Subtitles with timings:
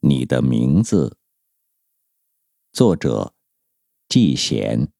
[0.00, 1.16] 你的名字。
[2.72, 3.34] 作者：
[4.08, 4.92] 季贤。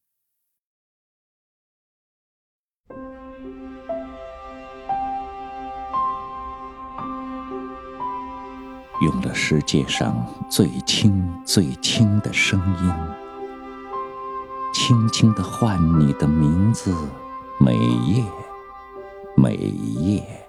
[9.01, 12.93] 用了世界上最轻最轻的声音，
[14.75, 16.93] 轻轻的唤你的名字，
[17.61, 18.25] 每夜
[19.37, 20.48] 每夜，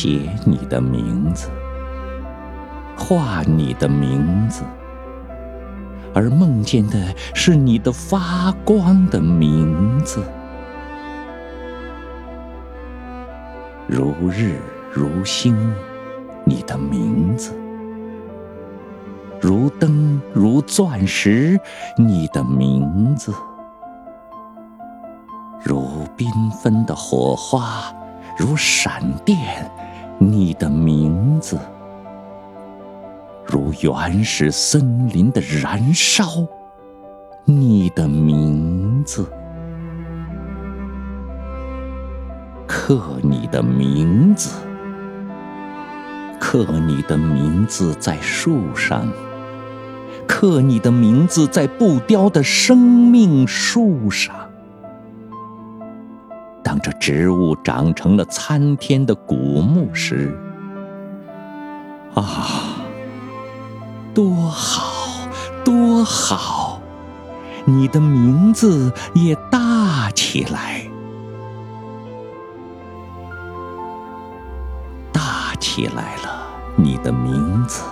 [0.00, 1.50] 写你的名字，
[2.96, 4.62] 画你的名字，
[6.14, 10.22] 而梦见的是你的发光的名字。
[13.88, 14.60] 如日
[14.94, 15.74] 如星，
[16.44, 17.52] 你的名字；
[19.40, 21.58] 如灯如钻石，
[21.96, 23.32] 你的名字；
[25.64, 27.92] 如缤纷的火花，
[28.38, 29.36] 如闪电，
[30.20, 31.56] 你的名字；
[33.46, 36.24] 如原始森林的燃烧，
[37.44, 39.24] 你的名字。
[42.66, 44.50] 刻你的名字，
[46.40, 49.08] 刻你的名字在树上，
[50.26, 54.47] 刻你的名字在不凋的生命树上。
[56.68, 60.38] 当这植物长成了参天的古木时，
[62.14, 62.76] 啊，
[64.12, 65.26] 多好，
[65.64, 66.82] 多好！
[67.64, 70.82] 你的名字也大起来。
[75.10, 76.46] 大起来了，
[76.76, 77.82] 你的名字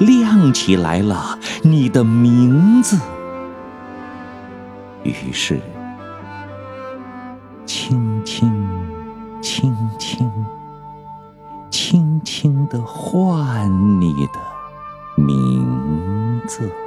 [0.00, 2.98] 亮起来了，你的名字。
[5.04, 5.60] 于是，
[7.66, 8.48] 轻轻、
[9.42, 10.30] 轻轻、
[11.68, 14.40] 轻轻的唤你的
[15.16, 16.85] 名字。